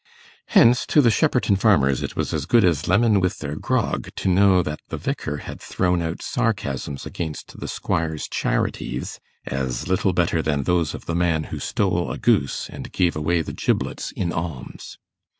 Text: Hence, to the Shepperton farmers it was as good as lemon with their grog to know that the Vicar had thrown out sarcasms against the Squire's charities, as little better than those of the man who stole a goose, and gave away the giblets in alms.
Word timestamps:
Hence, 0.47 0.87
to 0.87 0.99
the 0.99 1.11
Shepperton 1.11 1.57
farmers 1.57 2.01
it 2.01 2.15
was 2.15 2.33
as 2.33 2.47
good 2.47 2.65
as 2.65 2.87
lemon 2.87 3.19
with 3.19 3.37
their 3.37 3.55
grog 3.55 4.09
to 4.15 4.29
know 4.29 4.63
that 4.63 4.79
the 4.89 4.97
Vicar 4.97 5.37
had 5.37 5.61
thrown 5.61 6.01
out 6.01 6.23
sarcasms 6.23 7.05
against 7.05 7.59
the 7.59 7.67
Squire's 7.67 8.27
charities, 8.27 9.19
as 9.45 9.87
little 9.87 10.11
better 10.13 10.41
than 10.41 10.63
those 10.63 10.95
of 10.95 11.05
the 11.05 11.13
man 11.13 11.43
who 11.53 11.59
stole 11.59 12.09
a 12.11 12.17
goose, 12.17 12.67
and 12.71 12.91
gave 12.91 13.15
away 13.15 13.43
the 13.43 13.53
giblets 13.53 14.11
in 14.13 14.33
alms. 14.33 14.97